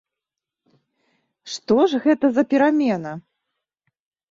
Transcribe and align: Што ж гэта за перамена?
Што 1.57 1.77
ж 1.93 2.01
гэта 2.07 2.25
за 2.39 2.43
перамена? 2.55 3.11